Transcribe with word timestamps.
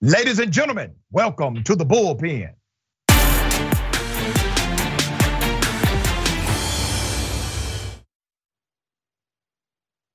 Ladies 0.00 0.38
and 0.38 0.52
gentlemen, 0.52 0.94
welcome 1.10 1.64
to 1.64 1.74
the 1.74 1.84
bullpen. 1.84 2.54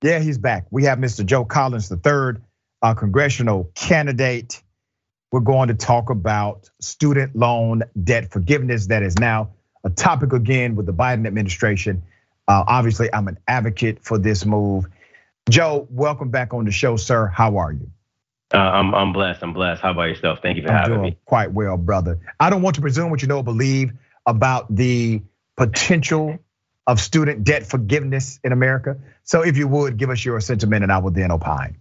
Yeah, 0.02 0.20
he's 0.20 0.38
back. 0.38 0.68
We 0.72 0.86
have 0.86 1.00
Mr. 1.00 1.26
Joe 1.26 1.44
Collins 1.44 1.92
III, 1.92 2.42
a 2.82 2.96
congressional 2.96 3.72
candidate. 3.76 4.64
We're 5.34 5.42
going 5.42 5.68
to 5.68 5.74
talk 5.74 6.10
about 6.10 6.70
student 6.80 7.36
loan 7.36 7.84
debt 8.02 8.32
forgiveness 8.32 8.88
that 8.88 9.04
is 9.04 9.20
now 9.20 9.50
a 9.84 9.90
topic 9.90 10.32
again 10.32 10.78
with 10.78 10.86
the 10.86 10.94
Biden 10.94 11.28
administration. 11.28 12.04
Uh, 12.48 12.64
obviously, 12.66 13.14
I'm 13.14 13.28
an 13.28 13.38
advocate 13.50 14.02
for 14.02 14.18
this 14.18 14.46
move. 14.46 14.86
Joe, 15.50 15.90
welcome 15.90 16.30
back 16.30 16.54
on 16.54 16.64
the 16.64 16.72
show, 16.72 16.96
sir. 16.96 17.28
How 17.28 17.58
are 17.58 17.74
you? 17.74 17.92
Uh, 18.54 18.58
I'm 18.58 18.94
I'm 18.94 19.14
blessed. 19.14 19.42
I'm 19.42 19.54
blessed. 19.54 19.82
How 19.82 19.92
about 19.92 20.04
yourself? 20.04 20.40
Thank 20.44 20.58
you 20.58 20.64
for 20.64 20.70
I'm 20.70 20.84
having 20.84 21.02
me. 21.02 21.18
Quite 21.26 21.52
well, 21.52 21.76
brother. 21.76 22.20
I 22.40 22.50
don't 22.50 22.62
want 22.62 22.76
to 22.76 22.82
presume 22.82 23.10
what 23.10 23.22
you 23.22 23.28
know 23.28 23.38
or 23.38 23.44
believe 23.44 23.94
about 24.26 24.74
the 24.74 25.22
potential 25.58 26.38
of 26.86 27.00
student 27.00 27.44
debt 27.44 27.66
forgiveness 27.66 28.40
in 28.44 28.52
America. 28.52 28.98
So 29.24 29.42
if 29.42 29.58
you 29.58 29.68
would 29.68 29.98
give 29.98 30.10
us 30.10 30.24
your 30.24 30.40
sentiment, 30.40 30.84
and 30.84 30.92
I 30.92 31.00
will 31.00 31.12
then 31.12 31.32
opine. 31.32 31.78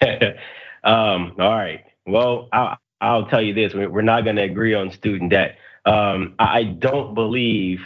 um, 0.02 1.36
all 1.38 1.50
right. 1.50 1.84
Well, 2.04 2.48
I'll, 2.52 2.78
I'll 3.00 3.26
tell 3.26 3.42
you 3.42 3.54
this: 3.54 3.72
we're 3.72 4.02
not 4.02 4.24
going 4.24 4.36
to 4.36 4.42
agree 4.42 4.74
on 4.74 4.90
student 4.90 5.30
debt. 5.30 5.56
Um, 5.84 6.34
I 6.38 6.64
don't 6.64 7.14
believe 7.14 7.80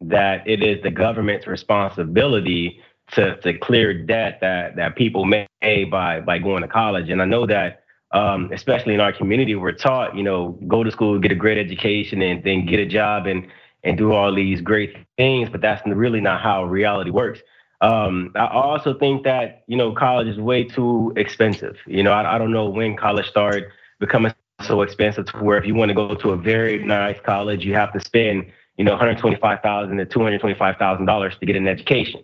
that 0.00 0.48
it 0.48 0.62
is 0.62 0.82
the 0.82 0.90
government's 0.90 1.46
responsibility 1.46 2.80
to 3.12 3.36
to 3.40 3.54
clear 3.58 3.94
debt 3.94 4.38
that 4.40 4.76
that 4.76 4.96
people 4.96 5.24
made 5.24 5.90
by 5.90 6.20
by 6.20 6.38
going 6.38 6.62
to 6.62 6.68
college. 6.68 7.10
And 7.10 7.22
I 7.22 7.24
know 7.26 7.46
that. 7.46 7.80
Um, 8.12 8.52
especially 8.52 8.94
in 8.94 9.00
our 9.00 9.12
community, 9.12 9.56
we're 9.56 9.72
taught, 9.72 10.14
you 10.16 10.22
know, 10.22 10.56
go 10.68 10.84
to 10.84 10.90
school, 10.92 11.18
get 11.18 11.32
a 11.32 11.34
great 11.34 11.58
education, 11.58 12.22
and 12.22 12.44
then 12.44 12.64
get 12.64 12.78
a 12.78 12.86
job 12.86 13.26
and 13.26 13.48
and 13.84 13.98
do 13.98 14.12
all 14.12 14.34
these 14.34 14.60
great 14.60 14.96
things, 15.16 15.48
but 15.50 15.60
that's 15.60 15.82
really 15.86 16.20
not 16.20 16.40
how 16.40 16.64
reality 16.64 17.10
works. 17.10 17.40
Um, 17.80 18.32
I 18.34 18.46
also 18.46 18.94
think 18.94 19.24
that 19.24 19.62
you 19.66 19.76
know 19.76 19.92
college 19.92 20.26
is 20.26 20.38
way 20.38 20.64
too 20.64 21.12
expensive. 21.16 21.76
You 21.86 22.02
know, 22.02 22.12
I, 22.12 22.34
I 22.34 22.38
don't 22.38 22.50
know 22.50 22.68
when 22.68 22.96
college 22.96 23.28
started 23.28 23.64
becoming 24.00 24.32
so 24.62 24.80
expensive 24.82 25.26
to 25.26 25.38
where 25.38 25.58
if 25.58 25.66
you 25.66 25.74
want 25.74 25.90
to 25.90 25.94
go 25.94 26.14
to 26.14 26.30
a 26.30 26.36
very 26.36 26.82
nice 26.82 27.20
college, 27.20 27.64
you 27.64 27.74
have 27.74 27.92
to 27.92 28.00
spend 28.00 28.46
you 28.78 28.84
know 28.84 28.92
125,000 28.92 29.96
to 29.98 30.04
225,000 30.06 31.04
dollars 31.04 31.36
to 31.38 31.46
get 31.46 31.56
an 31.56 31.68
education. 31.68 32.22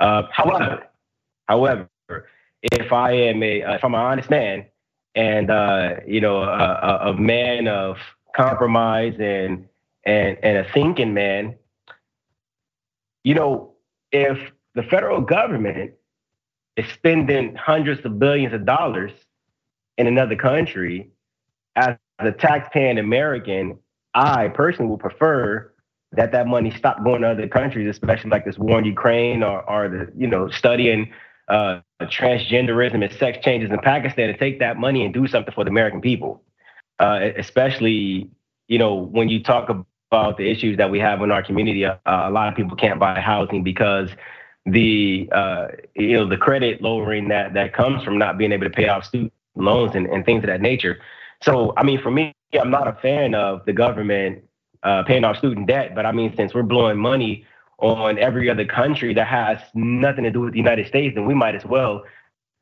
Uh, 0.00 0.22
however, 0.32 0.86
however, 1.48 1.88
if 2.62 2.92
I 2.92 3.12
am 3.12 3.42
a 3.42 3.60
if 3.60 3.84
I'm 3.84 3.94
an 3.94 4.00
honest 4.00 4.30
man 4.30 4.64
and 5.14 5.50
uh, 5.50 5.96
you 6.06 6.20
know 6.20 6.42
a, 6.42 7.10
a 7.10 7.14
man 7.14 7.68
of 7.68 7.98
compromise 8.34 9.14
and 9.20 9.66
and 10.04 10.38
and 10.42 10.58
a 10.58 10.72
thinking 10.72 11.14
man, 11.14 11.54
you 13.24 13.34
know, 13.34 13.74
if 14.10 14.38
the 14.74 14.82
federal 14.84 15.20
government 15.20 15.92
is 16.76 16.86
spending 16.92 17.54
hundreds 17.54 18.04
of 18.04 18.18
billions 18.18 18.54
of 18.54 18.64
dollars 18.64 19.12
in 19.98 20.06
another 20.06 20.36
country, 20.36 21.10
as 21.76 21.96
a 22.18 22.32
taxpaying 22.32 22.98
American, 22.98 23.78
I 24.14 24.48
personally 24.48 24.90
would 24.90 25.00
prefer 25.00 25.72
that 26.12 26.32
that 26.32 26.46
money 26.46 26.72
stop 26.76 27.02
going 27.04 27.22
to 27.22 27.28
other 27.28 27.48
countries, 27.48 27.88
especially 27.88 28.30
like 28.30 28.44
this 28.44 28.58
war 28.58 28.78
in 28.78 28.84
Ukraine 28.84 29.42
or, 29.42 29.62
or 29.70 29.88
the 29.88 30.12
you 30.16 30.26
know 30.26 30.48
studying 30.50 31.12
uh, 31.48 31.80
transgenderism 32.02 33.04
and 33.04 33.12
sex 33.18 33.38
changes 33.44 33.70
in 33.70 33.78
Pakistan, 33.78 34.28
to 34.28 34.36
take 34.36 34.58
that 34.58 34.76
money 34.76 35.04
and 35.04 35.14
do 35.14 35.26
something 35.26 35.54
for 35.54 35.64
the 35.64 35.70
American 35.70 36.00
people, 36.00 36.42
uh, 36.98 37.20
especially 37.36 38.28
you 38.68 38.78
know 38.78 38.94
when 38.94 39.28
you 39.28 39.42
talk 39.42 39.68
about 39.68 40.36
the 40.36 40.50
issues 40.50 40.76
that 40.76 40.90
we 40.90 40.98
have 40.98 41.22
in 41.22 41.30
our 41.30 41.42
community. 41.42 41.84
Uh, 41.84 41.96
a 42.06 42.30
lot 42.30 42.48
of 42.48 42.56
people 42.56 42.76
can't 42.76 42.98
buy 42.98 43.20
housing 43.20 43.62
because 43.62 44.10
the 44.66 45.28
uh, 45.32 45.68
you 45.94 46.14
know 46.14 46.28
the 46.28 46.36
credit 46.36 46.82
lowering 46.82 47.28
that 47.28 47.54
that 47.54 47.72
comes 47.72 48.02
from 48.02 48.18
not 48.18 48.36
being 48.36 48.52
able 48.52 48.64
to 48.64 48.70
pay 48.70 48.88
off 48.88 49.04
student 49.04 49.32
loans 49.54 49.94
and, 49.94 50.06
and 50.06 50.24
things 50.24 50.42
of 50.42 50.48
that 50.48 50.60
nature. 50.60 50.98
So 51.42 51.72
I 51.76 51.84
mean, 51.84 52.00
for 52.02 52.10
me, 52.10 52.34
I'm 52.60 52.70
not 52.70 52.88
a 52.88 52.94
fan 53.00 53.34
of 53.34 53.64
the 53.64 53.72
government 53.72 54.42
uh, 54.82 55.02
paying 55.04 55.24
off 55.24 55.36
student 55.38 55.66
debt, 55.66 55.94
but 55.94 56.06
I 56.06 56.12
mean, 56.12 56.34
since 56.36 56.54
we're 56.54 56.62
blowing 56.62 56.98
money 56.98 57.44
on 57.78 58.18
every 58.18 58.50
other 58.50 58.64
country 58.64 59.14
that 59.14 59.26
has 59.26 59.58
nothing 59.74 60.24
to 60.24 60.30
do 60.30 60.40
with 60.40 60.52
the 60.52 60.58
United 60.58 60.86
States, 60.86 61.14
then 61.14 61.26
we 61.26 61.34
might 61.34 61.54
as 61.54 61.64
well 61.64 62.04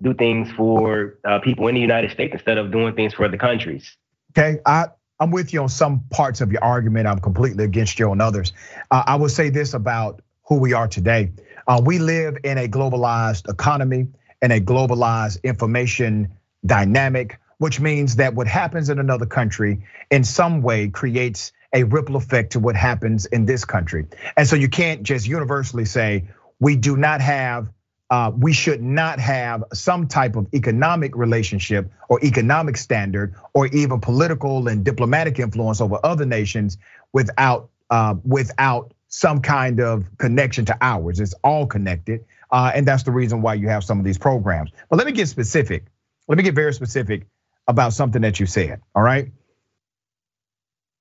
do 0.01 0.15
things 0.15 0.51
for 0.53 1.19
uh, 1.25 1.41
people 1.41 1.67
in 1.67 1.75
the 1.75 1.81
United 1.81 2.11
States 2.11 2.33
instead 2.33 2.57
of 2.57 2.71
doing 2.71 2.95
things 2.95 3.15
for 3.15 3.25
other 3.25 3.37
countries. 3.37 3.97
Okay, 4.33 4.61
I 4.65 4.87
I'm 5.21 5.33
with 5.33 5.53
you 5.53 5.63
on 5.63 5.69
some 5.69 6.05
parts 6.11 6.41
of 6.41 6.53
your 6.53 6.63
argument. 6.63 7.09
I'm 7.09 7.19
completely 7.19 7.65
against 7.65 7.99
you 7.99 8.11
on 8.11 8.21
others. 8.21 8.53
Uh, 8.91 9.03
I 9.07 9.17
will 9.17 9.29
say 9.29 9.51
this 9.51 9.75
about 9.75 10.21
who 10.45 10.59
we 10.59 10.73
are 10.73 10.87
today. 10.87 11.33
Uh, 11.67 11.83
we 11.85 11.99
live 11.99 12.37
in 12.45 12.57
a 12.57 12.69
globalized 12.69 13.51
economy 13.51 14.07
and 14.41 14.53
a 14.53 14.61
globalized 14.61 15.43
information 15.43 16.33
dynamic, 16.65 17.41
which 17.59 17.81
means 17.81 18.17
that 18.17 18.35
what 18.35 18.47
happens 18.47 18.89
in 18.89 19.01
another 19.01 19.27
country 19.27 19.85
in 20.11 20.23
some 20.23 20.63
way 20.63 20.89
creates 20.89 21.53
a 21.75 21.85
ripple 21.85 22.17
effect 22.17 22.53
to 22.53 22.61
what 22.61 22.77
happens 22.77 23.27
in 23.27 23.45
this 23.45 23.65
country. 23.65 24.07
And 24.37 24.49
so 24.49 24.57
you 24.57 24.69
can't 24.69 25.03
just 25.03 25.27
universally 25.27 25.85
say, 25.85 26.29
we 26.61 26.77
do 26.77 26.97
not 26.97 27.21
have 27.21 27.71
uh, 28.11 28.33
we 28.35 28.53
should 28.55 28.83
not 28.83 29.21
have 29.21 29.65
some 29.75 30.09
type 30.09 30.35
of 30.35 30.47
economic 30.55 31.15
relationship 31.15 31.91
or 32.09 32.19
economic 32.25 32.77
standard 32.77 33.35
or 33.53 33.67
even 33.67 34.01
political 34.01 34.67
and 34.69 34.83
diplomatic 34.83 35.39
influence 35.39 35.81
over 35.81 35.99
other 36.03 36.25
nations 36.25 36.79
without 37.13 37.69
uh, 37.91 38.15
without 38.25 38.95
some 39.09 39.41
kind 39.41 39.81
of 39.81 40.07
connection 40.19 40.65
to 40.67 40.77
ours. 40.81 41.21
It's 41.21 41.35
all 41.45 41.67
connected. 41.67 42.25
Uh, 42.51 42.73
and 42.75 42.87
that's 42.87 43.03
the 43.03 43.13
reason 43.13 43.43
why 43.43 43.55
you 43.55 43.69
have 43.69 43.85
some 43.85 43.99
of 43.99 44.05
these 44.05 44.19
programs. 44.19 44.71
But 44.89 44.97
let 44.97 45.07
me 45.07 45.13
get 45.13 45.29
specific. 45.29 45.85
Let 46.29 46.39
me 46.39 46.45
get 46.45 46.55
very 46.55 46.73
specific 46.73 47.27
about 47.67 47.93
something 47.93 48.23
that 48.23 48.41
you 48.41 48.47
said. 48.47 48.81
All 48.95 49.03
right. 49.03 49.31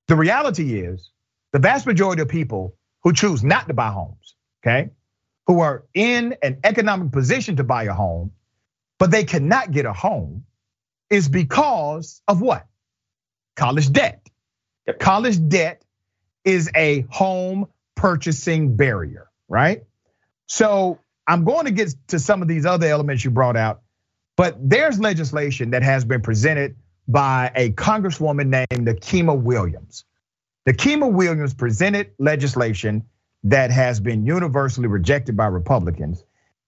The 0.08 0.16
reality 0.16 0.80
is 0.80 1.12
the 1.52 1.60
vast 1.60 1.86
majority 1.86 2.22
of 2.22 2.30
people 2.30 2.76
who 3.04 3.14
choose 3.14 3.44
not 3.44 3.68
to 3.68 3.74
buy 3.74 3.90
homes, 3.90 4.36
okay, 4.64 4.92
who 5.48 5.60
are 5.62 5.86
in 5.94 6.36
an 6.42 6.60
economic 6.64 7.12
position 7.12 7.58
to 7.58 7.64
buy 7.64 7.84
a 7.84 7.94
home, 7.94 8.32
but 9.00 9.12
they 9.12 9.24
cannot 9.24 9.72
get 9.72 9.86
a 9.86 9.94
home, 9.94 10.46
is 11.10 11.30
because 11.30 12.22
of 12.28 12.42
what? 12.42 12.66
College 13.56 13.92
debt. 13.92 14.28
College 15.00 15.48
debt 15.50 15.84
is 16.46 16.70
a 16.76 17.06
home 17.10 17.68
purchasing 17.96 18.76
barrier, 18.78 19.30
right? 19.50 19.84
So 20.48 21.00
I'm 21.28 21.44
going 21.44 21.66
to 21.66 21.72
get 21.72 21.94
to 22.08 22.20
some 22.20 22.42
of 22.42 22.48
these 22.48 22.66
other 22.66 22.88
elements 22.88 23.26
you 23.26 23.32
brought 23.32 23.58
out, 23.58 23.82
but 24.38 24.56
there's 24.62 25.00
legislation 25.00 25.72
that 25.72 25.84
has 25.84 26.06
been 26.06 26.22
presented 26.22 26.78
by 27.08 27.52
a 27.56 27.72
congresswoman 27.72 28.48
named 28.48 28.88
Nikema 28.88 29.40
Williams. 29.40 30.04
Nikema 30.68 31.12
Williams 31.12 31.54
presented 31.54 32.12
legislation 32.20 33.06
that 33.44 33.72
has 33.72 34.00
been 34.00 34.26
universally 34.26 34.88
rejected 34.88 35.38
by 35.38 35.46
Republicans 35.46 36.24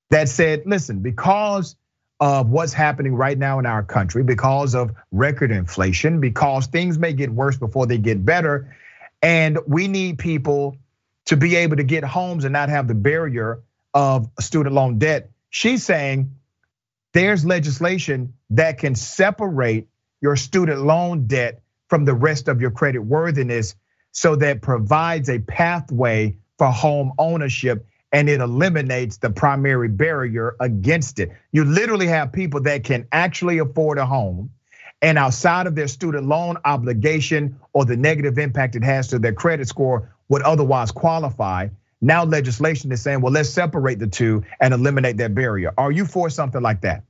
that 0.09 0.29
said, 0.29 0.63
listen, 0.65 0.99
because 0.99 1.75
of 2.19 2.49
what's 2.49 2.73
happening 2.73 3.15
right 3.15 3.37
now 3.37 3.59
in 3.59 3.65
our 3.65 3.83
country, 3.83 4.23
because 4.23 4.75
of 4.75 4.91
record 5.11 5.51
inflation, 5.51 6.19
because 6.19 6.67
things 6.67 6.97
may 6.97 7.13
get 7.13 7.29
worse 7.29 7.57
before 7.57 7.85
they 7.85 7.97
get 7.97 8.23
better, 8.23 8.75
and 9.21 9.57
we 9.67 9.87
need 9.87 10.17
people 10.17 10.77
to 11.25 11.37
be 11.37 11.57
able 11.57 11.77
to 11.77 11.83
get 11.83 12.03
homes 12.03 12.43
and 12.45 12.53
not 12.53 12.69
have 12.69 12.87
the 12.87 12.95
barrier 12.95 13.61
of 13.93 14.29
student 14.39 14.73
loan 14.73 14.99
debt. 14.99 15.29
She's 15.49 15.83
saying 15.83 16.35
there's 17.13 17.45
legislation 17.45 18.33
that 18.51 18.77
can 18.77 18.95
separate 18.95 19.87
your 20.21 20.35
student 20.35 20.81
loan 20.81 21.27
debt 21.27 21.61
from 21.87 22.05
the 22.05 22.13
rest 22.13 22.47
of 22.47 22.61
your 22.61 22.71
credit 22.71 22.99
worthiness 22.99 23.75
so 24.11 24.35
that 24.35 24.61
provides 24.61 25.29
a 25.29 25.39
pathway 25.39 26.35
for 26.57 26.67
home 26.67 27.13
ownership 27.17 27.85
and 28.11 28.27
it 28.29 28.41
eliminates 28.41 29.17
the 29.17 29.29
primary 29.29 29.87
barrier 29.87 30.55
against 30.59 31.19
it. 31.19 31.31
You 31.51 31.63
literally 31.63 32.07
have 32.07 32.31
people 32.31 32.61
that 32.61 32.83
can 32.83 33.07
actually 33.11 33.59
afford 33.59 33.97
a 33.97 34.05
home 34.05 34.51
and 35.01 35.17
outside 35.17 35.67
of 35.67 35.75
their 35.75 35.87
student 35.87 36.27
loan 36.27 36.57
obligation 36.65 37.59
or 37.73 37.85
the 37.85 37.95
negative 37.95 38.37
impact 38.37 38.75
it 38.75 38.83
has 38.83 39.07
to 39.09 39.19
their 39.19 39.33
credit 39.33 39.67
score 39.67 40.13
would 40.27 40.41
otherwise 40.41 40.91
qualify. 40.91 41.67
Now 42.01 42.23
legislation 42.23 42.91
is 42.91 43.01
saying, 43.01 43.21
well, 43.21 43.31
let's 43.31 43.49
separate 43.49 43.99
the 43.99 44.07
two 44.07 44.43
and 44.59 44.73
eliminate 44.73 45.17
that 45.17 45.35
barrier. 45.35 45.73
Are 45.77 45.91
you 45.91 46.05
for 46.05 46.29
something 46.29 46.61
like 46.61 46.81
that? 46.81 47.03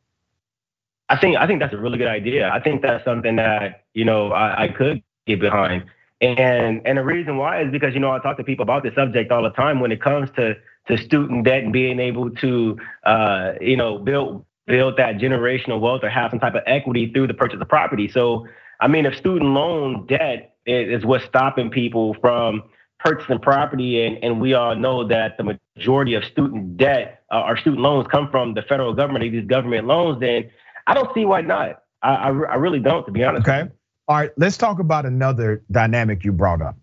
I 1.09 1.17
think 1.17 1.37
I 1.37 1.47
think 1.47 1.59
that's 1.59 1.73
a 1.73 1.77
really 1.77 1.97
good 1.97 2.07
idea. 2.07 2.49
I 2.49 2.59
think 2.59 2.81
that's 2.81 3.03
something 3.03 3.35
that 3.37 3.83
you 3.93 4.05
know 4.05 4.31
I, 4.31 4.63
I 4.63 4.67
could 4.69 5.03
get 5.25 5.39
behind. 5.39 5.85
And 6.21 6.81
and 6.85 6.97
the 6.97 7.03
reason 7.03 7.37
why 7.37 7.61
is 7.61 7.71
because 7.71 7.93
you 7.93 7.99
know 7.99 8.11
I 8.11 8.19
talk 8.19 8.37
to 8.37 8.43
people 8.43 8.63
about 8.63 8.83
this 8.83 8.93
subject 8.95 9.31
all 9.31 9.43
the 9.43 9.51
time 9.51 9.79
when 9.79 9.91
it 9.91 10.01
comes 10.01 10.29
to 10.31 10.55
to 10.87 10.97
student 10.97 11.45
debt 11.45 11.63
and 11.63 11.73
being 11.73 11.99
able 11.99 12.29
to 12.29 12.77
uh, 13.03 13.53
you 13.61 13.77
know 13.77 13.97
build 13.97 14.45
build 14.69 14.97
that 14.97 15.17
generational 15.17 15.79
wealth 15.79 16.03
or 16.03 16.09
have 16.09 16.29
some 16.29 16.39
type 16.39 16.55
of 16.55 16.61
equity 16.67 17.11
through 17.11 17.27
the 17.27 17.33
purchase 17.33 17.59
of 17.59 17.67
property. 17.67 18.07
So, 18.07 18.47
I 18.79 18.87
mean, 18.87 19.05
if 19.05 19.15
student 19.17 19.51
loan 19.51 20.05
debt 20.05 20.55
is, 20.67 21.03
what's 21.03 21.25
stopping 21.25 21.71
people 21.71 22.15
from 22.21 22.63
purchasing 22.99 23.39
property, 23.39 24.05
and, 24.05 24.23
and 24.23 24.39
we 24.39 24.53
all 24.53 24.75
know 24.75 25.07
that 25.07 25.37
the 25.37 25.57
majority 25.75 26.13
of 26.13 26.23
student 26.23 26.77
debt 26.77 27.23
uh, 27.31 27.41
or 27.41 27.57
student 27.57 27.81
loans 27.81 28.07
come 28.11 28.29
from 28.29 28.53
the 28.53 28.61
federal 28.61 28.93
government, 28.93 29.31
these 29.31 29.47
government 29.47 29.87
loans, 29.87 30.19
then 30.19 30.51
I 30.89 30.95
don't 30.95 31.13
see 31.13 31.23
why 31.23 31.41
not. 31.41 31.83
I, 32.01 32.09
I, 32.09 32.27
I 32.29 32.55
really 32.55 32.79
don't, 32.79 33.05
to 33.05 33.11
be 33.11 33.23
honest. 33.23 33.47
Okay. 33.47 33.69
All 34.07 34.15
right, 34.15 34.31
let's 34.37 34.57
talk 34.57 34.79
about 34.79 35.05
another 35.05 35.63
dynamic 35.69 36.23
you 36.25 36.31
brought 36.31 36.63
up. 36.63 36.77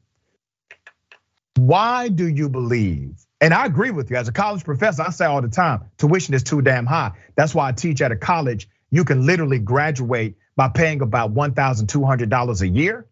Why 1.57 2.09
do 2.09 2.29
you 2.29 2.49
believe? 2.49 3.17
And 3.41 3.53
I 3.53 3.67
agree 3.67 3.91
with 3.91 4.09
you. 4.09 4.17
As 4.17 4.29
a 4.29 4.33
college 4.33 4.63
professor, 4.63 5.03
I 5.03 5.11
say 5.11 5.25
all 5.25 5.43
the 5.43 5.49
time, 5.49 5.87
tuition 5.99 6.35
is 6.35 6.45
too 6.45 6.63
damn 6.63 6.87
high. 6.87 7.13
That's 7.35 7.53
why 7.53 7.69
I 7.69 7.73
teach 7.73 8.01
at 8.01 8.13
a 8.13 8.17
college. 8.17 8.69
You 8.93 9.03
can 9.03 9.27
literally 9.27 9.59
graduate 9.59 10.37
by 10.55 10.69
paying 10.69 11.01
about 11.01 11.35
$1,200 11.35 12.61
a 12.61 12.69
year. 12.69 13.07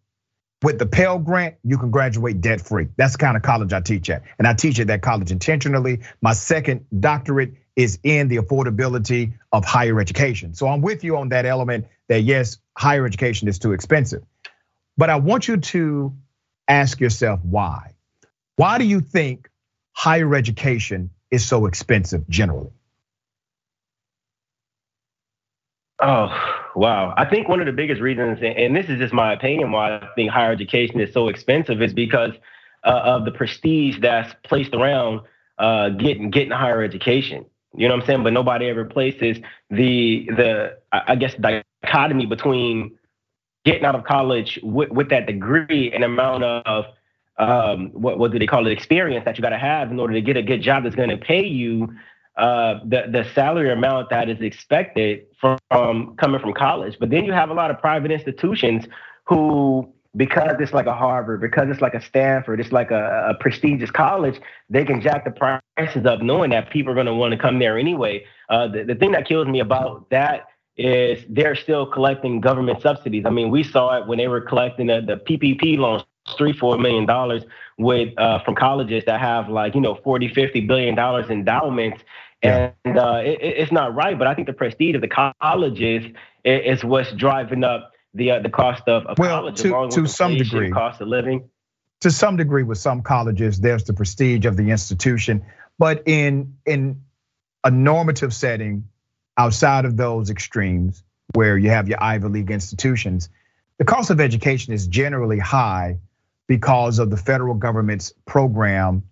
With 0.62 0.78
the 0.78 0.86
Pell 0.86 1.18
Grant, 1.18 1.56
you 1.64 1.76
can 1.76 1.90
graduate 1.90 2.40
debt 2.40 2.60
free. 2.60 2.86
That's 2.96 3.12
the 3.12 3.18
kind 3.18 3.36
of 3.36 3.42
college 3.42 3.72
I 3.72 3.80
teach 3.80 4.08
at. 4.10 4.22
And 4.38 4.46
I 4.46 4.54
teach 4.54 4.78
at 4.78 4.86
that 4.86 5.02
college 5.02 5.32
intentionally. 5.32 6.02
My 6.22 6.34
second 6.34 6.86
doctorate 7.00 7.54
is 7.76 7.98
in 8.02 8.28
the 8.28 8.36
affordability 8.36 9.34
of 9.52 9.64
higher 9.64 10.00
education. 10.00 10.54
So 10.54 10.68
I'm 10.68 10.80
with 10.80 11.02
you 11.04 11.16
on 11.16 11.30
that 11.30 11.46
element 11.46 11.86
that 12.08 12.20
yes, 12.22 12.58
higher 12.76 13.06
education 13.06 13.48
is 13.48 13.58
too 13.58 13.72
expensive. 13.72 14.22
But 14.96 15.10
I 15.10 15.16
want 15.16 15.48
you 15.48 15.56
to 15.56 16.14
ask 16.68 17.00
yourself 17.00 17.40
why. 17.42 17.94
Why 18.56 18.78
do 18.78 18.84
you 18.84 19.00
think 19.00 19.50
higher 19.92 20.34
education 20.34 21.10
is 21.30 21.44
so 21.44 21.66
expensive 21.66 22.28
generally? 22.28 22.70
Oh, 26.00 26.28
wow. 26.76 27.14
I 27.16 27.24
think 27.24 27.48
one 27.48 27.60
of 27.60 27.66
the 27.66 27.72
biggest 27.72 28.00
reasons, 28.00 28.38
and 28.42 28.76
this 28.76 28.86
is 28.86 28.98
just 28.98 29.14
my 29.14 29.32
opinion, 29.32 29.72
why 29.72 29.96
I 29.96 30.08
think 30.14 30.30
higher 30.30 30.52
education 30.52 31.00
is 31.00 31.12
so 31.12 31.28
expensive 31.28 31.80
is 31.82 31.92
because 31.92 32.32
uh, 32.84 33.00
of 33.04 33.24
the 33.24 33.30
prestige 33.30 33.98
that's 34.00 34.34
placed 34.44 34.74
around 34.74 35.22
uh, 35.58 35.90
getting 35.90 36.30
getting 36.30 36.50
higher 36.50 36.82
education. 36.82 37.46
You 37.76 37.88
know 37.88 37.94
what 37.94 38.02
I'm 38.02 38.06
saying? 38.06 38.22
But 38.22 38.32
nobody 38.32 38.66
ever 38.66 38.84
places 38.84 39.38
the 39.70 40.26
the 40.28 40.78
I 40.92 41.16
guess 41.16 41.34
dichotomy 41.34 42.26
between 42.26 42.96
getting 43.64 43.84
out 43.84 43.94
of 43.94 44.04
college 44.04 44.58
with, 44.62 44.90
with 44.90 45.08
that 45.08 45.26
degree 45.26 45.90
and 45.92 46.04
amount 46.04 46.44
of 46.44 46.84
um, 47.38 47.90
what 47.92 48.18
what 48.18 48.30
do 48.30 48.38
they 48.38 48.46
call 48.46 48.66
it 48.66 48.70
experience 48.70 49.24
that 49.24 49.36
you 49.36 49.42
got 49.42 49.50
to 49.50 49.58
have 49.58 49.90
in 49.90 49.98
order 49.98 50.14
to 50.14 50.20
get 50.20 50.36
a 50.36 50.42
good 50.42 50.62
job 50.62 50.84
that's 50.84 50.94
going 50.94 51.08
to 51.08 51.16
pay 51.16 51.44
you 51.44 51.92
uh, 52.36 52.80
the 52.84 53.04
the 53.10 53.24
salary 53.34 53.72
amount 53.72 54.10
that 54.10 54.28
is 54.28 54.40
expected 54.40 55.26
from, 55.40 55.58
from 55.70 56.16
coming 56.16 56.40
from 56.40 56.52
college. 56.52 56.96
But 56.98 57.10
then 57.10 57.24
you 57.24 57.32
have 57.32 57.50
a 57.50 57.54
lot 57.54 57.70
of 57.70 57.80
private 57.80 58.10
institutions 58.10 58.86
who 59.24 59.92
because 60.16 60.56
it's 60.60 60.72
like 60.72 60.86
a 60.86 60.94
Harvard, 60.94 61.40
because 61.40 61.68
it's 61.68 61.80
like 61.80 61.94
a 61.94 62.00
Stanford, 62.00 62.60
it's 62.60 62.72
like 62.72 62.90
a, 62.90 63.30
a 63.30 63.34
prestigious 63.34 63.90
college, 63.90 64.40
they 64.70 64.84
can 64.84 65.00
jack 65.00 65.24
the 65.24 65.30
prices 65.76 66.06
up 66.06 66.22
knowing 66.22 66.50
that 66.50 66.70
people 66.70 66.92
are 66.92 66.94
going 66.94 67.06
to 67.06 67.14
want 67.14 67.32
to 67.32 67.38
come 67.38 67.58
there 67.58 67.78
anyway. 67.78 68.24
Uh, 68.48 68.68
the, 68.68 68.84
the 68.84 68.94
thing 68.94 69.12
that 69.12 69.26
kills 69.26 69.48
me 69.48 69.60
about 69.60 70.08
that 70.10 70.46
is 70.76 71.24
they're 71.28 71.56
still 71.56 71.86
collecting 71.86 72.40
government 72.40 72.80
subsidies. 72.82 73.24
I 73.26 73.30
mean, 73.30 73.50
we 73.50 73.62
saw 73.62 73.96
it 73.96 74.06
when 74.06 74.18
they 74.18 74.28
were 74.28 74.40
collecting 74.40 74.86
the, 74.86 75.00
the 75.00 75.16
PPP 75.16 75.78
loans, 75.78 76.04
three, 76.36 76.52
four 76.52 76.78
million 76.78 77.06
dollars 77.06 77.42
with 77.78 78.16
uh, 78.18 78.42
from 78.44 78.54
colleges 78.54 79.04
that 79.06 79.20
have 79.20 79.48
like, 79.48 79.74
you 79.74 79.80
know, 79.80 79.96
40, 80.02 80.28
50 80.28 80.60
billion 80.62 80.94
dollars 80.94 81.28
endowments. 81.28 82.02
And 82.42 82.72
uh, 82.86 83.20
it, 83.24 83.38
it's 83.40 83.72
not 83.72 83.94
right, 83.94 84.18
but 84.18 84.26
I 84.26 84.34
think 84.34 84.46
the 84.46 84.52
prestige 84.52 84.94
of 84.94 85.00
the 85.00 85.32
colleges 85.40 86.04
is, 86.44 86.78
is 86.78 86.84
what's 86.84 87.12
driving 87.12 87.64
up 87.64 87.93
the 88.14 88.30
uh, 88.30 88.38
the 88.40 88.48
cost 88.48 88.88
of, 88.88 89.06
of 89.06 89.18
well, 89.18 89.40
college, 89.40 89.60
to, 89.60 89.88
to 89.90 90.06
some 90.06 90.36
degree, 90.36 90.70
cost 90.70 91.00
of 91.00 91.08
living. 91.08 91.50
To 92.00 92.10
some 92.10 92.36
degree, 92.36 92.62
with 92.62 92.78
some 92.78 93.02
colleges, 93.02 93.60
there's 93.60 93.84
the 93.84 93.94
prestige 93.94 94.46
of 94.46 94.56
the 94.56 94.70
institution, 94.70 95.44
but 95.78 96.02
in 96.06 96.56
in 96.64 97.02
a 97.62 97.70
normative 97.70 98.34
setting, 98.34 98.88
outside 99.36 99.84
of 99.84 99.96
those 99.96 100.30
extremes, 100.30 101.02
where 101.34 101.56
you 101.58 101.70
have 101.70 101.88
your 101.88 102.02
Ivy 102.02 102.28
League 102.28 102.50
institutions, 102.50 103.28
the 103.78 103.84
cost 103.84 104.10
of 104.10 104.20
education 104.20 104.72
is 104.72 104.86
generally 104.86 105.38
high 105.38 105.98
because 106.46 106.98
of 106.98 107.10
the 107.10 107.16
federal 107.16 107.54
government's 107.54 108.12
program 108.26 109.02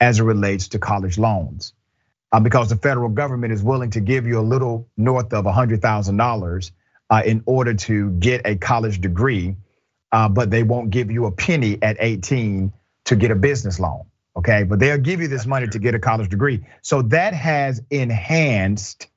as 0.00 0.20
it 0.20 0.24
relates 0.24 0.68
to 0.68 0.78
college 0.78 1.18
loans. 1.18 1.74
Uh, 2.30 2.40
because 2.40 2.68
the 2.68 2.76
federal 2.76 3.08
government 3.08 3.52
is 3.52 3.62
willing 3.62 3.90
to 3.90 4.00
give 4.00 4.26
you 4.26 4.38
a 4.38 4.42
little 4.42 4.86
north 4.98 5.32
of 5.32 5.46
$100,000 5.46 5.80
uh, 5.80 6.70
in 7.24 7.42
order 7.46 7.74
to 7.74 8.10
get 8.10 8.42
a 8.44 8.56
college 8.56 9.00
degree, 9.00 9.56
uh, 10.12 10.28
but 10.28 10.50
they 10.50 10.62
won't 10.62 10.90
give 10.90 11.10
you 11.10 11.26
a 11.26 11.32
penny 11.32 11.78
at 11.82 11.96
18 12.00 12.72
to 13.06 13.16
get 13.16 13.30
a 13.30 13.34
business 13.34 13.80
loan. 13.80 14.04
Okay, 14.36 14.62
but 14.62 14.78
they'll 14.78 14.98
give 14.98 15.20
you 15.20 15.26
this 15.26 15.46
money 15.46 15.66
to 15.66 15.78
get 15.80 15.94
a 15.94 15.98
college 15.98 16.28
degree. 16.28 16.64
So 16.82 17.02
that 17.02 17.34
has 17.34 17.82
enhanced 17.90 19.08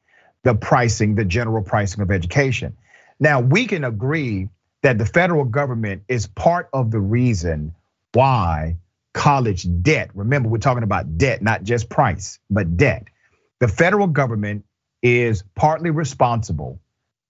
the 0.43 0.55
pricing, 0.55 1.13
the 1.15 1.25
general 1.25 1.63
pricing 1.63 2.01
of 2.01 2.09
education. 2.09 2.75
Now, 3.19 3.39
we 3.39 3.67
can 3.67 3.83
agree 3.83 4.49
that 4.81 4.97
the 4.97 5.05
federal 5.05 5.45
government 5.45 6.03
is 6.07 6.25
part 6.25 6.69
of 6.73 6.89
the 6.89 6.99
reason 6.99 7.75
why 8.13 8.77
college 9.13 9.67
debt, 9.83 10.09
remember, 10.15 10.49
we're 10.49 10.57
talking 10.57 10.83
about 10.83 11.17
debt, 11.17 11.41
not 11.41 11.63
just 11.63 11.89
price, 11.89 12.39
but 12.49 12.77
debt. 12.77 13.03
The 13.59 13.67
federal 13.67 14.07
government 14.07 14.65
is 15.03 15.43
partly 15.53 15.91
responsible 15.91 16.79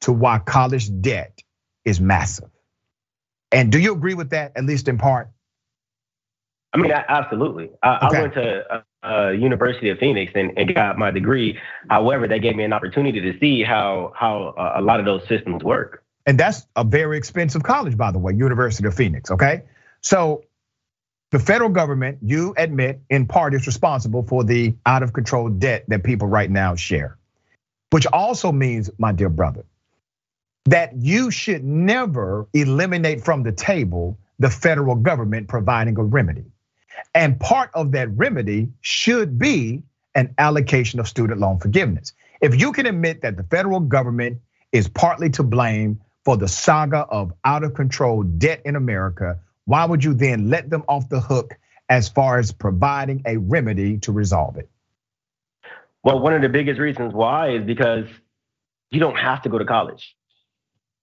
to 0.02 0.12
why 0.12 0.40
college 0.40 0.90
debt 1.02 1.42
is 1.86 2.00
massive. 2.00 2.50
And 3.52 3.72
do 3.72 3.80
you 3.80 3.94
agree 3.94 4.14
with 4.14 4.32
that, 4.32 4.54
at 4.56 4.64
least 4.64 4.88
in 4.88 4.98
part? 4.98 5.30
I 6.74 6.78
mean, 6.78 6.92
absolutely. 6.92 7.72
I, 7.84 8.08
okay. 8.08 8.18
I 8.18 8.22
went 8.22 8.34
to 8.36 8.84
uh, 9.04 9.30
University 9.32 9.90
of 9.90 9.98
Phoenix 9.98 10.32
and, 10.36 10.58
and, 10.58 10.74
got 10.74 10.98
my 10.98 11.12
degree. 11.12 11.60
However, 11.90 12.28
they 12.28 12.40
gave 12.40 12.56
me 12.56 12.64
an 12.64 12.72
opportunity 12.72 13.20
to 13.20 13.38
see 13.40 13.62
how 13.64 14.14
how 14.16 14.54
uh, 14.58 14.74
a 14.76 14.82
lot 14.82 15.00
of 15.00 15.06
those 15.06 15.28
systems 15.28 15.64
work. 15.64 16.04
And 16.26 16.40
that's 16.40 16.66
a 16.76 16.84
very 16.84 17.18
expensive 17.18 17.64
college, 17.64 17.98
by 17.98 18.12
the 18.12 18.20
way, 18.20 18.34
University 18.34 18.88
of 18.88 18.94
Phoenix. 18.94 19.32
Okay, 19.32 19.64
so 20.02 20.44
the 21.32 21.40
federal 21.40 21.70
government, 21.70 22.20
you 22.22 22.54
admit, 22.58 23.02
in 23.10 23.26
part, 23.26 23.54
is 23.54 23.66
responsible 23.66 24.24
for 24.24 24.44
the 24.44 24.76
out 24.86 25.02
of 25.02 25.14
control 25.14 25.50
debt 25.50 25.86
that 25.88 26.04
people 26.04 26.28
right 26.28 26.50
now 26.50 26.76
share, 26.76 27.18
which 27.90 28.06
also 28.08 28.52
means, 28.52 28.90
my 28.98 29.12
dear 29.12 29.30
brother, 29.30 29.66
that 30.66 30.96
you 30.96 31.32
should 31.32 31.64
never 31.64 32.48
eliminate 32.54 33.24
from 33.24 33.44
the 33.44 33.52
table 33.52 34.18
the 34.40 34.50
federal 34.50 34.96
government 34.96 35.48
providing 35.48 35.98
a 35.98 36.04
remedy. 36.04 36.46
And 37.14 37.40
part 37.40 37.72
of 37.74 37.92
that 37.94 38.10
remedy 38.16 38.70
should 38.82 39.38
be 39.40 39.84
an 40.16 40.34
allocation 40.38 41.00
of 41.00 41.08
student 41.08 41.40
loan 41.40 41.60
forgiveness. 41.60 42.14
If 42.42 42.60
you 42.60 42.72
can 42.72 42.86
admit 42.86 43.22
that 43.22 43.38
the 43.38 43.44
federal 43.44 43.80
government 43.80 44.40
is 44.72 44.88
partly 44.88 45.30
to 45.32 45.44
blame 45.44 46.00
for 46.26 46.38
the 46.38 46.48
saga 46.48 47.00
of 47.10 47.34
out 47.44 47.64
of 47.64 47.74
control 47.74 48.24
debt 48.24 48.62
in 48.66 48.76
America, 48.76 49.40
why 49.66 49.86
would 49.86 50.04
you 50.04 50.14
then 50.14 50.50
let 50.50 50.70
them 50.70 50.84
off 50.88 51.10
the 51.10 51.20
hook 51.20 51.58
as 51.90 52.10
far 52.10 52.40
as 52.40 52.52
providing 52.52 53.22
a 53.26 53.38
remedy 53.38 53.98
to 54.00 54.12
resolve 54.12 54.58
it? 54.58 54.70
Well, 56.04 56.20
one 56.20 56.34
of 56.34 56.42
the 56.42 56.50
biggest 56.50 56.80
reasons 56.80 57.14
why 57.14 57.52
is 57.56 57.64
because 57.64 58.06
you 58.90 59.00
don't 59.00 59.18
have 59.18 59.42
to 59.44 59.50
go 59.50 59.58
to 59.58 59.66
college. 59.66 60.16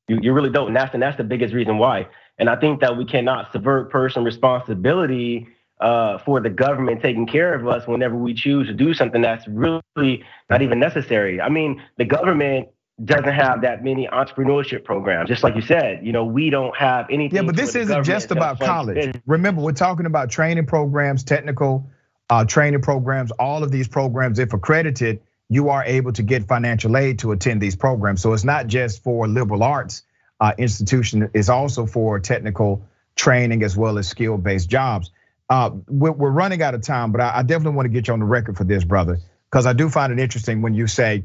You, 0.08 0.18
you 0.20 0.32
really 0.32 0.50
don't. 0.50 0.68
And 0.68 0.76
that's, 0.76 0.94
and 0.94 1.02
that's 1.02 1.16
the 1.16 1.24
biggest 1.24 1.54
reason 1.54 1.78
why. 1.78 2.08
And 2.38 2.48
I 2.48 2.56
think 2.56 2.80
that 2.80 2.96
we 2.96 3.04
cannot 3.04 3.52
subvert 3.52 3.90
personal 3.90 4.24
responsibility 4.24 5.48
uh, 5.80 6.18
for 6.18 6.40
the 6.40 6.50
government 6.50 7.02
taking 7.02 7.26
care 7.26 7.54
of 7.54 7.66
us 7.68 7.86
whenever 7.86 8.16
we 8.16 8.34
choose 8.34 8.66
to 8.66 8.74
do 8.74 8.94
something 8.94 9.22
that's 9.22 9.46
really 9.46 10.24
not 10.50 10.62
even 10.62 10.80
necessary. 10.80 11.40
I 11.40 11.48
mean, 11.48 11.82
the 11.98 12.04
government 12.04 12.68
doesn't 13.04 13.32
have 13.32 13.62
that 13.62 13.84
many 13.84 14.08
entrepreneurship 14.08 14.84
programs. 14.84 15.28
Just 15.28 15.44
like 15.44 15.54
you 15.54 15.62
said, 15.62 16.04
you 16.04 16.10
know, 16.10 16.24
we 16.24 16.50
don't 16.50 16.76
have 16.76 17.06
anything. 17.10 17.36
Yeah, 17.36 17.42
but 17.42 17.54
this 17.54 17.76
isn't 17.76 18.02
just 18.04 18.32
about 18.32 18.58
college. 18.58 19.14
Remember, 19.26 19.60
we're 19.60 19.72
talking 19.72 20.06
about 20.06 20.30
training 20.30 20.66
programs, 20.66 21.22
technical 21.22 21.88
uh, 22.30 22.44
training 22.44 22.82
programs, 22.82 23.30
all 23.32 23.62
of 23.62 23.70
these 23.70 23.86
programs, 23.86 24.38
if 24.38 24.52
accredited, 24.52 25.20
you 25.48 25.70
are 25.70 25.84
able 25.84 26.12
to 26.12 26.22
get 26.22 26.46
financial 26.46 26.96
aid 26.96 27.20
to 27.20 27.32
attend 27.32 27.60
these 27.60 27.76
programs. 27.76 28.20
So 28.20 28.32
it's 28.32 28.44
not 28.44 28.66
just 28.66 29.02
for 29.02 29.26
liberal 29.26 29.62
arts 29.62 30.02
uh, 30.40 30.52
institution, 30.58 31.30
it's 31.34 31.48
also 31.48 31.86
for 31.86 32.20
technical 32.20 32.86
training 33.16 33.62
as 33.62 33.76
well 33.76 33.98
as 33.98 34.08
skill-based 34.08 34.68
jobs. 34.68 35.10
Uh, 35.50 35.70
we're 35.88 36.30
running 36.30 36.62
out 36.62 36.74
of 36.74 36.82
time, 36.82 37.10
but 37.10 37.20
I 37.20 37.42
definitely 37.42 37.76
want 37.76 37.86
to 37.86 37.90
get 37.90 38.06
you 38.06 38.12
on 38.12 38.20
the 38.20 38.26
record 38.26 38.56
for 38.56 38.64
this, 38.64 38.84
brother, 38.84 39.18
because 39.50 39.64
I 39.64 39.72
do 39.72 39.88
find 39.88 40.12
it 40.12 40.18
interesting 40.18 40.60
when 40.60 40.74
you 40.74 40.86
say 40.86 41.24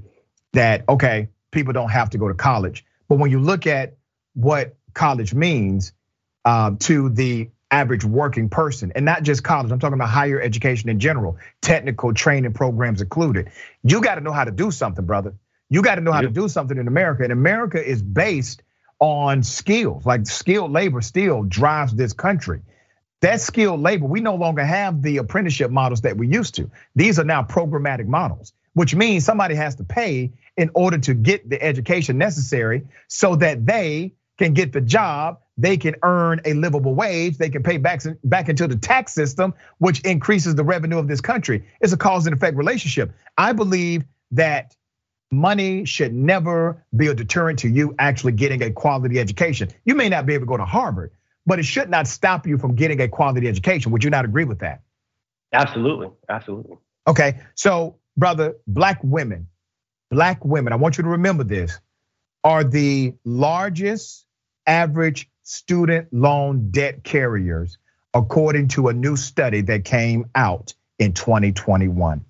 that, 0.54 0.86
okay, 0.88 1.28
people 1.52 1.74
don't 1.74 1.90
have 1.90 2.12
to 2.12 2.18
go 2.18 2.30
to 2.30 2.34
college. 2.34 2.86
But 3.10 3.20
when 3.20 3.32
you 3.32 3.40
look 3.40 3.68
at 3.68 3.98
what 4.34 4.76
college 4.94 5.34
means 5.34 5.92
to 6.46 7.10
the 7.10 7.50
average 7.74 8.06
working 8.06 8.50
person, 8.50 8.92
and 8.94 9.04
not 9.04 9.24
just 9.24 9.44
college. 9.44 9.72
I'm 9.72 9.80
talking 9.80 9.96
about 9.96 10.10
higher 10.10 10.40
education 10.40 10.90
in 10.90 11.00
general, 11.00 11.38
technical 11.62 12.14
training 12.14 12.54
programs 12.54 13.02
included. 13.02 13.50
You 13.84 14.00
got 14.00 14.16
to 14.16 14.22
know 14.22 14.32
how 14.32 14.44
to 14.44 14.52
do 14.52 14.70
something, 14.70 15.04
brother. 15.06 15.34
You 15.70 15.82
got 15.82 15.96
to 15.96 16.02
know 16.02 16.12
how 16.12 16.22
to 16.22 16.30
do 16.30 16.48
something 16.48 16.78
in 16.78 16.88
America. 16.88 17.24
And 17.24 17.34
America 17.34 17.84
is 17.84 18.04
based 18.04 18.62
on 19.00 19.42
skills, 19.42 20.06
like 20.06 20.28
skilled 20.28 20.72
labor 20.72 21.02
still 21.02 21.42
drives 21.44 21.96
this 21.96 22.14
country. 22.14 22.62
That 23.22 23.42
skilled 23.42 23.82
labor, 23.82 24.06
we 24.06 24.22
no 24.22 24.36
longer 24.36 24.64
have 24.64 25.02
the 25.02 25.18
apprenticeship 25.18 25.72
models 25.72 26.02
that 26.02 26.16
we 26.16 26.28
used 26.28 26.56
to. 26.56 26.70
These 26.96 27.18
are 27.18 27.24
now 27.24 27.42
programmatic 27.42 28.06
models, 28.06 28.54
which 28.74 28.94
means 28.94 29.26
somebody 29.26 29.56
has 29.56 29.76
to 29.76 29.84
pay 29.84 30.32
in 30.58 30.70
order 30.76 31.00
to 31.00 31.16
get 31.16 31.50
the 31.50 31.62
education 31.62 32.20
necessary 32.20 32.84
so 33.08 33.36
that 33.38 33.66
they 33.66 34.14
can 34.38 34.54
get 34.54 34.74
the 34.74 34.82
job, 34.82 35.40
they 35.58 35.78
can 35.78 35.96
earn 36.04 36.42
a 36.46 36.54
livable 36.54 36.96
wage, 36.96 37.38
they 37.38 37.50
can 37.50 37.64
pay 37.64 37.78
back, 37.78 38.02
back 38.24 38.50
into 38.50 38.68
the 38.68 38.76
tax 38.76 39.14
system, 39.14 39.54
which 39.78 40.02
increases 40.02 40.56
the 40.56 40.64
revenue 40.64 40.98
of 40.98 41.08
this 41.08 41.22
country. 41.22 41.68
It's 41.80 41.94
a 41.94 41.98
cause 41.98 42.26
and 42.26 42.36
effect 42.36 42.58
relationship. 42.58 43.14
I 43.38 43.54
believe 43.54 44.04
that 44.32 44.76
money 45.32 45.86
should 45.86 46.14
never 46.14 46.84
be 46.96 47.08
a 47.08 47.14
deterrent 47.14 47.60
to 47.60 47.70
you 47.70 47.96
actually 48.00 48.34
getting 48.34 48.62
a 48.64 48.72
quality 48.72 49.20
education. 49.20 49.70
You 49.86 49.96
may 49.96 50.10
not 50.10 50.26
be 50.26 50.34
able 50.34 50.46
to 50.46 50.50
go 50.50 50.58
to 50.58 50.66
Harvard, 50.66 51.12
but 51.46 51.60
it 51.60 51.66
should 51.66 51.90
not 51.90 52.08
stop 52.08 52.48
you 52.48 52.58
from 52.58 52.76
getting 52.76 53.02
a 53.02 53.08
quality 53.08 53.48
education. 53.48 53.92
Would 53.92 54.04
you 54.04 54.10
not 54.10 54.26
agree 54.26 54.46
with 54.46 54.60
that? 54.60 54.82
Absolutely, 55.52 56.10
absolutely. 56.30 56.78
Okay, 57.08 57.40
so 57.56 57.98
brother, 58.18 58.56
black 58.66 59.00
women, 59.04 59.48
black 60.10 60.44
women, 60.44 60.74
I 60.74 60.78
want 60.78 60.98
you 60.98 61.04
to 61.04 61.10
remember 61.10 61.44
this, 61.44 61.80
are 62.44 62.64
the 62.64 63.14
largest 63.24 64.26
average 64.66 65.30
student 65.44 66.08
loan 66.12 66.72
debt 66.72 67.04
carriers, 67.04 67.78
according 68.14 68.70
to 68.70 68.88
a 68.88 68.94
new 68.94 69.16
study 69.16 69.62
that 69.62 69.86
came 69.86 70.26
out 70.36 70.74
in 71.00 71.14
2021. 71.14 72.26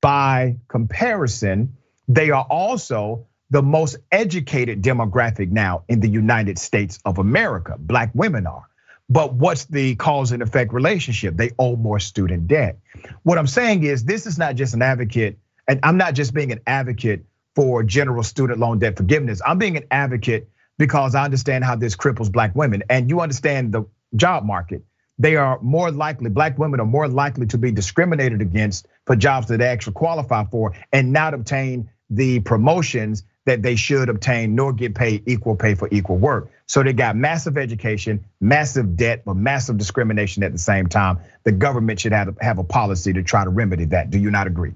By 0.00 0.56
comparison, 0.68 1.76
they 2.06 2.30
are 2.30 2.46
also 2.48 3.26
the 3.50 3.62
most 3.62 3.96
educated 4.12 4.82
demographic 4.82 5.50
now 5.50 5.82
in 5.88 5.98
the 6.00 6.08
United 6.08 6.58
States 6.58 6.98
of 7.04 7.18
America. 7.18 7.76
Black 7.78 8.10
women 8.14 8.46
are. 8.46 8.68
But 9.08 9.34
what's 9.34 9.64
the 9.64 9.94
cause 9.94 10.32
and 10.32 10.42
effect 10.42 10.72
relationship? 10.72 11.36
They 11.36 11.52
owe 11.58 11.76
more 11.76 11.98
student 11.98 12.46
debt. 12.46 12.78
What 13.22 13.38
I'm 13.38 13.46
saying 13.46 13.84
is, 13.84 14.04
this 14.04 14.26
is 14.26 14.36
not 14.36 14.54
just 14.54 14.74
an 14.74 14.82
advocate, 14.82 15.38
and 15.66 15.80
I'm 15.82 15.96
not 15.96 16.14
just 16.14 16.34
being 16.34 16.52
an 16.52 16.60
advocate 16.66 17.24
for 17.54 17.82
general 17.82 18.22
student 18.22 18.58
loan 18.58 18.78
debt 18.78 18.96
forgiveness. 18.96 19.40
I'm 19.44 19.58
being 19.58 19.76
an 19.76 19.84
advocate 19.90 20.48
because 20.76 21.14
I 21.14 21.24
understand 21.24 21.64
how 21.64 21.74
this 21.76 21.96
cripples 21.96 22.30
black 22.30 22.54
women. 22.54 22.84
And 22.88 23.10
you 23.10 23.20
understand 23.20 23.72
the 23.72 23.84
job 24.14 24.44
market. 24.44 24.84
They 25.18 25.34
are 25.34 25.58
more 25.60 25.90
likely, 25.90 26.30
black 26.30 26.58
women 26.58 26.78
are 26.78 26.86
more 26.86 27.08
likely 27.08 27.46
to 27.46 27.58
be 27.58 27.72
discriminated 27.72 28.40
against 28.40 28.86
for 29.04 29.16
jobs 29.16 29.48
that 29.48 29.58
they 29.58 29.66
actually 29.66 29.94
qualify 29.94 30.44
for 30.44 30.74
and 30.92 31.12
not 31.12 31.34
obtain 31.34 31.90
the 32.08 32.40
promotions 32.40 33.24
that 33.44 33.62
they 33.62 33.74
should 33.74 34.08
obtain, 34.08 34.54
nor 34.54 34.72
get 34.72 34.94
paid 34.94 35.24
equal 35.26 35.56
pay 35.56 35.74
for 35.74 35.88
equal 35.90 36.16
work. 36.16 36.50
So 36.68 36.82
they 36.82 36.92
got 36.92 37.16
massive 37.16 37.56
education, 37.56 38.26
massive 38.40 38.94
debt, 38.94 39.22
but 39.24 39.36
massive 39.36 39.78
discrimination 39.78 40.42
at 40.42 40.52
the 40.52 40.58
same 40.58 40.86
time. 40.86 41.18
The 41.44 41.52
government 41.52 41.98
should 41.98 42.12
have, 42.12 42.36
have 42.42 42.58
a 42.58 42.64
policy 42.64 43.14
to 43.14 43.22
try 43.22 43.42
to 43.42 43.50
remedy 43.50 43.86
that. 43.86 44.10
Do 44.10 44.18
you 44.18 44.30
not 44.30 44.46
agree? 44.46 44.74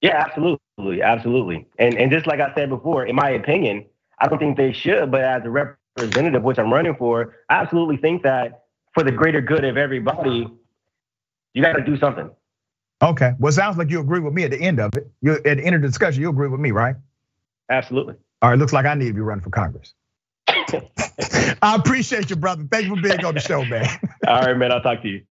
Yeah, 0.00 0.16
absolutely, 0.16 1.02
absolutely. 1.02 1.66
And 1.78 1.96
and 1.96 2.10
just 2.10 2.26
like 2.26 2.40
I 2.40 2.54
said 2.54 2.68
before, 2.68 3.04
in 3.06 3.16
my 3.16 3.30
opinion, 3.30 3.84
I 4.20 4.28
don't 4.28 4.38
think 4.38 4.56
they 4.56 4.72
should. 4.72 5.10
But 5.10 5.22
as 5.22 5.42
a 5.44 5.50
representative, 5.50 6.42
which 6.42 6.58
I'm 6.58 6.72
running 6.72 6.94
for, 6.94 7.34
I 7.48 7.62
absolutely 7.62 7.96
think 7.96 8.22
that 8.22 8.64
for 8.94 9.02
the 9.02 9.12
greater 9.12 9.40
good 9.40 9.64
of 9.64 9.76
everybody, 9.76 10.48
you 11.54 11.62
got 11.62 11.74
to 11.74 11.84
do 11.84 11.96
something. 11.98 12.30
Okay. 13.00 13.32
Well, 13.40 13.50
it 13.50 13.54
sounds 13.54 13.76
like 13.76 13.90
you 13.90 14.00
agree 14.00 14.20
with 14.20 14.34
me 14.34 14.44
at 14.44 14.52
the 14.52 14.60
end 14.60 14.78
of 14.78 14.94
it. 14.96 15.10
You 15.20 15.34
at 15.34 15.42
the 15.42 15.64
end 15.64 15.74
of 15.74 15.82
the 15.82 15.88
discussion, 15.88 16.22
you 16.22 16.30
agree 16.30 16.48
with 16.48 16.60
me, 16.60 16.70
right? 16.70 16.94
Absolutely. 17.70 18.14
All 18.40 18.50
right. 18.50 18.58
Looks 18.58 18.72
like 18.72 18.86
I 18.86 18.94
need 18.94 19.08
to 19.08 19.14
be 19.14 19.20
running 19.20 19.42
for 19.42 19.50
Congress. 19.50 19.94
I 20.48 21.76
appreciate 21.76 22.30
you, 22.30 22.36
brother. 22.36 22.66
Thank 22.70 22.86
you 22.86 22.96
for 22.96 23.02
being 23.02 23.24
on 23.24 23.34
the 23.34 23.40
show, 23.40 23.64
man. 23.64 23.86
All 24.26 24.42
right, 24.42 24.56
man. 24.56 24.72
I'll 24.72 24.82
talk 24.82 25.02
to 25.02 25.08
you. 25.08 25.22